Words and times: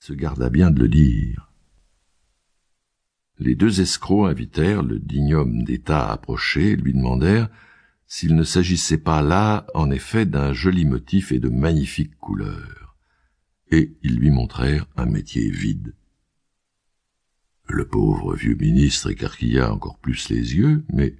se 0.00 0.14
garda 0.14 0.48
bien 0.48 0.70
de 0.70 0.80
le 0.80 0.88
dire. 0.88 1.52
Les 3.38 3.54
deux 3.54 3.80
escrocs 3.80 4.28
invitèrent 4.28 4.82
le 4.82 4.98
digne 4.98 5.34
homme 5.34 5.62
d'État 5.62 6.08
à 6.08 6.12
approcher 6.12 6.70
et 6.70 6.76
lui 6.76 6.94
demandèrent 6.94 7.48
s'il 8.06 8.34
ne 8.34 8.42
s'agissait 8.42 8.98
pas 8.98 9.22
là, 9.22 9.66
en 9.74 9.90
effet, 9.90 10.26
d'un 10.26 10.52
joli 10.52 10.84
motif 10.84 11.32
et 11.32 11.38
de 11.38 11.48
magnifiques 11.48 12.18
couleurs. 12.18 12.96
Et 13.70 13.96
ils 14.02 14.16
lui 14.16 14.30
montrèrent 14.30 14.86
un 14.96 15.06
métier 15.06 15.48
vide. 15.48 15.94
Le 17.68 17.86
pauvre 17.86 18.34
vieux 18.34 18.56
ministre 18.56 19.10
écarquilla 19.10 19.72
encore 19.72 19.98
plus 19.98 20.28
les 20.28 20.56
yeux, 20.56 20.84
mais 20.92 21.14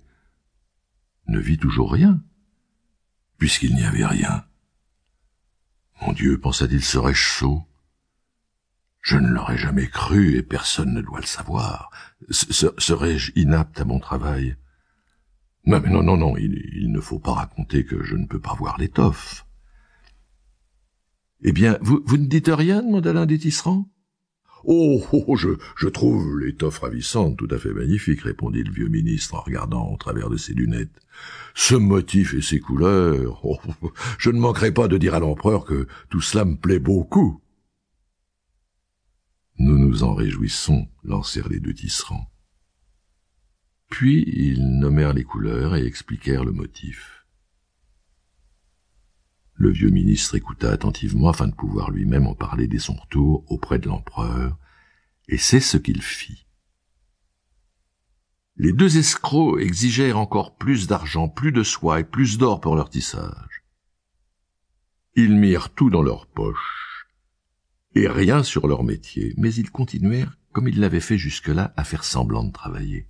ne 1.29 1.39
vit 1.39 1.59
toujours 1.59 1.93
rien, 1.93 2.25
puisqu'il 3.39 3.75
n'y 3.75 3.85
avait 3.85 4.07
rien. 4.07 4.45
Mon 6.03 6.13
Dieu, 6.13 6.41
pensa-t-il, 6.41 6.83
serais-je 6.83 7.39
sot? 7.39 7.70
Je 9.03 9.17
ne 9.17 9.29
l'aurais 9.29 9.59
jamais 9.59 9.87
cru, 9.87 10.37
et 10.37 10.43
personne 10.43 10.93
ne 10.93 11.01
doit 11.01 11.21
le 11.21 11.27
savoir. 11.27 11.91
Serais-je 12.31 13.33
inapte 13.35 13.81
à 13.81 13.85
mon 13.85 13.99
travail? 13.99 14.57
Non, 15.67 15.81
mais 15.83 15.91
non, 15.91 16.03
non, 16.03 16.17
non, 16.17 16.37
il, 16.37 16.91
ne 16.91 17.01
faut 17.01 17.19
pas 17.19 17.33
raconter 17.33 17.85
que 17.85 18.03
je 18.03 18.15
ne 18.15 18.27
peux 18.27 18.41
pas 18.41 18.55
voir 18.55 18.79
l'étoffe. 18.79 19.47
Eh 21.43 21.53
bien, 21.53 21.79
vous, 21.81 22.03
ne 22.11 22.27
dites 22.27 22.51
rien 22.53 22.83
demanda 22.83 23.13
l'un 23.13 23.27
des 23.27 23.39
tisserands? 23.39 23.89
Oh, 24.65 25.03
oh, 25.13 25.25
oh, 25.27 25.37
je, 25.37 25.89
trouve 25.89 26.39
l'étoffe 26.39 26.81
ravissante, 26.81 27.39
tout 27.39 27.49
à 27.51 27.59
fait 27.59 27.73
magnifique, 27.73 28.21
répondit 28.21 28.63
le 28.63 28.73
vieux 28.73 28.89
ministre 28.89 29.35
en 29.35 29.41
regardant 29.41 29.91
au 29.91 29.97
travers 29.97 30.29
de 30.29 30.37
ses 30.37 30.53
lunettes. 30.53 31.01
Ce 31.55 31.75
motif 31.75 32.35
et 32.35 32.43
ses 32.43 32.61
couleurs, 32.61 33.41
oh, 33.45 33.59
je 34.19 34.31
ne 34.31 34.39
manquerai 34.39 34.73
pas 34.73 34.89
de 34.89 34.99
dire 34.99 35.15
à 35.15 35.21
l'empereur 35.21 35.65
que 35.65 35.87
tout 36.11 36.21
cela 36.21 36.45
me 36.45 36.57
plaît 36.57 36.79
beaucoup. 36.79 37.41
Nous 39.61 39.77
nous 39.77 40.05
en 40.05 40.15
réjouissons, 40.15 40.89
lancèrent 41.05 41.51
les 41.51 41.61
deux 41.61 41.75
tisserands. 41.75 42.33
Puis 43.91 44.25
ils 44.27 44.79
nommèrent 44.79 45.13
les 45.13 45.23
couleurs 45.23 45.77
et 45.77 45.85
expliquèrent 45.85 46.47
le 46.47 46.53
motif. 46.53 47.27
Le 49.53 49.69
vieux 49.69 49.91
ministre 49.91 50.35
écouta 50.35 50.73
attentivement 50.73 51.29
afin 51.29 51.47
de 51.47 51.55
pouvoir 51.55 51.91
lui-même 51.91 52.27
en 52.27 52.35
parler 52.35 52.69
dès 52.69 52.79
son 52.79 52.95
retour 52.95 53.45
auprès 53.53 53.79
de 53.79 53.89
l'empereur, 53.89 54.57
et 55.29 55.37
c'est 55.37 55.61
ce 55.61 55.77
qu'il 55.77 56.01
fit. 56.01 56.47
Les 58.57 58.73
deux 58.73 58.97
escrocs 58.97 59.61
exigèrent 59.61 60.19
encore 60.19 60.57
plus 60.57 60.87
d'argent, 60.87 61.29
plus 61.29 61.53
de 61.53 61.63
soie 61.63 62.01
et 62.01 62.05
plus 62.05 62.39
d'or 62.39 62.63
pour 62.63 62.77
leur 62.77 62.89
tissage. 62.89 63.63
Ils 65.17 65.37
mirent 65.37 65.69
tout 65.69 65.91
dans 65.91 66.03
leur 66.03 66.27
poche, 66.29 66.90
et 67.95 68.09
rien 68.09 68.43
sur 68.43 68.69
leur 68.69 68.85
métier, 68.85 69.35
mais 69.37 69.53
ils 69.55 69.71
continuèrent, 69.71 70.39
comme 70.53 70.69
ils 70.69 70.81
l'avaient 70.81 71.01
fait 71.01 71.19
jusque-là, 71.19 71.73
à 71.77 71.85
faire 71.85 72.05
semblant 72.05 72.45
de 72.45 72.53
travailler. 72.53 73.07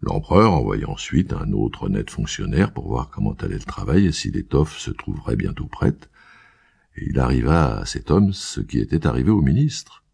L'empereur 0.00 0.52
envoya 0.52 0.88
ensuite 0.88 1.32
un 1.32 1.52
autre 1.52 1.84
honnête 1.84 2.10
fonctionnaire 2.10 2.72
pour 2.72 2.88
voir 2.88 3.10
comment 3.10 3.32
allait 3.32 3.54
le 3.54 3.60
travail 3.60 4.06
et 4.06 4.12
si 4.12 4.30
l'étoffe 4.30 4.78
se 4.78 4.90
trouverait 4.90 5.36
bientôt 5.36 5.66
prête, 5.66 6.10
et 6.96 7.08
il 7.08 7.18
arriva 7.18 7.78
à 7.78 7.86
cet 7.86 8.10
homme 8.10 8.32
ce 8.32 8.60
qui 8.60 8.78
était 8.78 9.06
arrivé 9.06 9.30
au 9.30 9.40
ministre. 9.40 10.04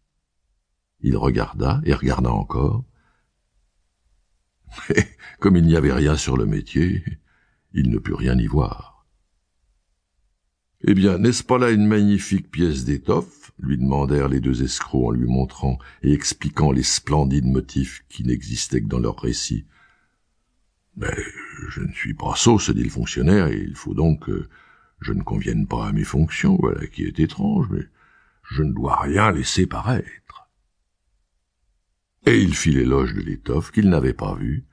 Il 1.01 1.17
regarda 1.17 1.81
et 1.83 1.93
regarda 1.93 2.31
encore, 2.31 2.85
mais 4.89 5.07
comme 5.39 5.55
il 5.55 5.65
n'y 5.65 5.75
avait 5.75 5.93
rien 5.93 6.15
sur 6.15 6.37
le 6.37 6.45
métier, 6.45 7.03
il 7.73 7.89
ne 7.89 7.97
put 7.97 8.13
rien 8.13 8.37
y 8.37 8.47
voir. 8.47 8.90
Eh 10.83 10.93
bien, 10.95 11.19
n'est-ce 11.19 11.43
pas 11.43 11.59
là 11.59 11.69
une 11.69 11.85
magnifique 11.85 12.49
pièce 12.49 12.85
d'étoffe? 12.85 13.41
lui 13.59 13.77
demandèrent 13.77 14.27
les 14.27 14.39
deux 14.39 14.63
escrocs 14.63 15.09
en 15.09 15.11
lui 15.11 15.27
montrant 15.27 15.77
et 16.01 16.13
expliquant 16.13 16.71
les 16.71 16.83
splendides 16.83 17.45
motifs 17.45 18.03
qui 18.09 18.23
n'existaient 18.23 18.81
que 18.81 18.87
dans 18.87 18.99
leur 18.99 19.19
récit. 19.19 19.65
Mais 20.97 21.15
je 21.69 21.81
ne 21.81 21.93
suis 21.93 22.13
pas 22.13 22.35
sot, 22.35 22.59
se 22.59 22.71
dit 22.71 22.83
le 22.83 22.89
fonctionnaire, 22.89 23.47
et 23.47 23.59
il 23.59 23.75
faut 23.75 23.93
donc 23.93 24.25
que 24.25 24.49
je 24.99 25.13
ne 25.13 25.21
convienne 25.21 25.67
pas 25.67 25.87
à 25.87 25.91
mes 25.91 26.03
fonctions, 26.03 26.57
voilà 26.59 26.85
qui 26.87 27.03
est 27.03 27.19
étrange, 27.19 27.67
mais 27.69 27.83
je 28.49 28.63
ne 28.63 28.73
dois 28.73 28.99
rien 28.99 29.31
laisser 29.31 29.67
paraître. 29.67 30.49
Et 32.25 32.39
il 32.39 32.53
fit 32.53 32.71
l'éloge 32.71 33.13
de 33.13 33.21
l'étoffe 33.21 33.71
qu'il 33.71 33.89
n'avait 33.89 34.13
pas 34.13 34.35
vue, 34.35 34.65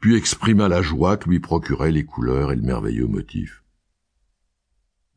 puis 0.00 0.16
exprima 0.16 0.68
la 0.68 0.82
joie 0.82 1.16
que 1.16 1.28
lui 1.28 1.40
procuraient 1.40 1.92
les 1.92 2.04
couleurs 2.04 2.52
et 2.52 2.56
le 2.56 2.62
merveilleux 2.62 3.06
motif. 3.06 3.62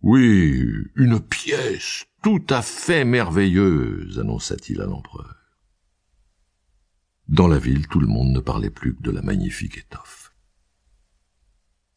Oui, 0.02 0.66
une 0.96 1.20
pièce 1.20 2.06
tout 2.24 2.46
à 2.50 2.62
fait 2.62 3.04
merveilleuse, 3.04 4.18
annonça-t-il 4.20 4.82
à 4.82 4.86
l'empereur. 4.86 5.36
Dans 7.28 7.48
la 7.48 7.60
ville, 7.60 7.88
tout 7.88 8.00
le 8.00 8.08
monde 8.08 8.32
ne 8.32 8.40
parlait 8.40 8.70
plus 8.70 8.96
que 8.96 9.04
de 9.04 9.12
la 9.12 9.22
magnifique 9.22 9.78
étoffe. 9.78 10.34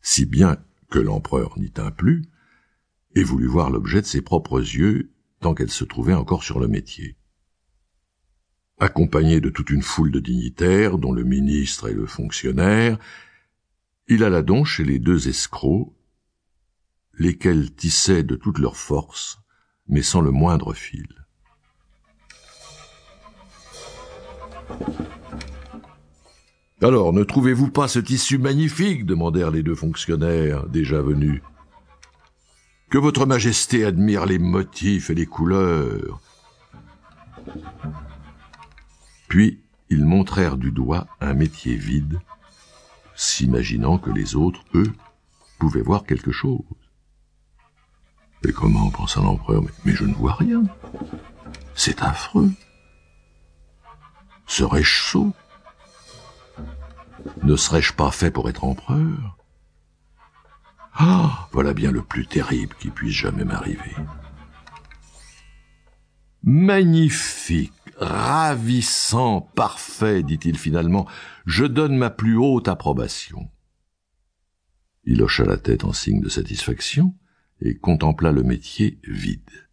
Si 0.01 0.27
bien 0.27 0.59
que 0.91 0.99
l'empereur 0.99 1.59
n'y 1.59 1.71
tint 1.71 1.93
plus, 1.93 2.23
et 3.15 3.23
voulut 3.23 3.47
voir 3.47 3.71
l'objet 3.71 4.01
de 4.01 4.07
ses 4.07 4.21
propres 4.23 4.61
yeux 4.61 5.13
tant 5.41 5.55
qu'elle 5.55 5.71
se 5.71 5.85
trouvait 5.85 6.15
encore 6.15 6.43
sur 6.43 6.59
le 6.59 6.69
métier. 6.69 7.17
Accompagné 8.79 9.41
de 9.41 9.49
toute 9.49 9.71
une 9.71 9.83
foule 9.83 10.11
de 10.11 10.21
dignitaires, 10.21 10.99
dont 10.99 11.13
le 11.13 11.25
ministre 11.25 11.89
et 11.89 11.95
le 11.95 12.07
fonctionnaire, 12.07 12.99
il 14.09 14.25
alla 14.25 14.43
donc 14.43 14.67
chez 14.67 14.85
les 14.85 14.99
deux 14.99 15.29
escrocs 15.29 15.93
lesquels 17.19 17.75
tissaient 17.75 18.23
de 18.23 18.37
toute 18.37 18.59
leur 18.59 18.77
force, 18.77 19.39
mais 19.89 20.03
sans 20.03 20.21
le 20.21 20.31
moindre 20.31 20.75
fil. 20.75 21.09
Alors, 26.83 27.13
ne 27.13 27.23
trouvez-vous 27.23 27.71
pas 27.71 27.87
ce 27.87 28.01
tissu 28.01 28.39
magnifique? 28.39 29.07
demandèrent 29.07 29.53
les 29.53 29.63
deux 29.63 29.77
fonctionnaires 29.77 30.67
déjà 30.67 31.01
venus. 31.01 31.41
Que 32.91 32.99
votre 32.99 33.25
majesté 33.25 33.85
admire 33.85 34.27
les 34.27 34.39
motifs 34.39 35.09
et 35.09 35.15
les 35.15 35.27
couleurs. 35.27 36.21
Puis 39.29 39.63
ils 39.91 40.05
montrèrent 40.05 40.57
du 40.57 40.73
doigt 40.73 41.07
un 41.21 41.35
métier 41.35 41.77
vide, 41.77 42.21
s'imaginant 43.15 43.99
que 43.99 44.11
les 44.11 44.35
autres, 44.35 44.65
eux, 44.75 44.93
pouvaient 45.59 45.83
voir 45.83 46.05
quelque 46.05 46.33
chose. 46.33 46.65
Et 48.45 48.53
comment 48.53 48.91
pensa 48.91 49.21
l'empereur 49.21 49.63
mais, 49.85 49.95
je 49.95 50.05
ne 50.05 50.15
vois 50.15 50.35
rien. 50.35 50.65
C'est 51.75 52.03
affreux. 52.03 52.51
Serais-je 54.47 55.03
sot? 55.03 55.33
Ne 57.43 57.57
serais-je 57.57 57.93
pas 57.93 58.11
fait 58.11 58.31
pour 58.31 58.49
être 58.49 58.65
empereur? 58.65 59.39
Ah, 60.95 61.49
voilà 61.53 61.73
bien 61.73 61.91
le 61.91 62.03
plus 62.03 62.27
terrible 62.27 62.75
qui 62.79 62.91
puisse 62.91 63.15
jamais 63.15 63.45
m'arriver. 63.45 63.95
Magnifique, 66.43 67.73
ravissant, 67.97 69.41
parfait, 69.41 70.23
dit-il 70.23 70.59
finalement, 70.59 71.07
je 71.47 71.65
donne 71.65 71.97
ma 71.97 72.11
plus 72.11 72.37
haute 72.37 72.69
approbation. 72.69 73.51
Il 75.05 75.23
hocha 75.23 75.45
la 75.45 75.57
tête 75.57 75.85
en 75.85 75.93
signe 75.93 76.21
de 76.21 76.29
satisfaction, 76.29 77.15
et 77.65 77.79
contempla 77.79 78.33
le 78.33 78.43
métier 78.43 78.99
vide. 79.05 79.69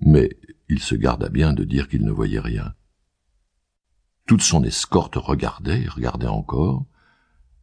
Mais 0.00 0.38
il 0.68 0.80
se 0.80 0.94
garda 0.94 1.28
bien 1.28 1.52
de 1.52 1.64
dire 1.64 1.88
qu'il 1.88 2.04
ne 2.04 2.10
voyait 2.10 2.40
rien. 2.40 2.74
Toute 4.26 4.42
son 4.42 4.62
escorte 4.64 5.16
regardait 5.16 5.86
regardait 5.86 6.26
encore, 6.26 6.86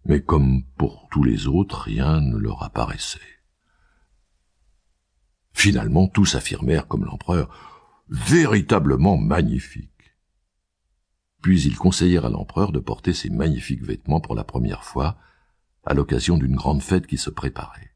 mais 0.06 0.22
comme 0.22 0.64
pour 0.78 1.08
tous 1.12 1.24
les 1.24 1.48
autres, 1.48 1.82
rien 1.82 2.22
ne 2.22 2.38
leur 2.38 2.64
apparaissait. 2.64 3.20
Finalement, 5.54 6.08
tous 6.08 6.36
affirmèrent, 6.36 6.88
comme 6.88 7.06
l'empereur, 7.06 7.50
véritablement 8.10 9.18
magnifique. 9.18 10.16
Puis 11.42 11.64
ils 11.64 11.78
conseillèrent 11.78 12.26
à 12.26 12.30
l'empereur 12.30 12.72
de 12.72 12.80
porter 12.80 13.14
ces 13.14 13.30
magnifiques 13.30 13.84
vêtements 13.84 14.20
pour 14.20 14.36
la 14.36 14.44
première 14.44 14.84
fois, 14.84 15.18
à 15.86 15.94
l'occasion 15.94 16.38
d'une 16.38 16.56
grande 16.56 16.82
fête 16.82 17.08
qui 17.08 17.18
se 17.18 17.30
préparait. 17.30 17.95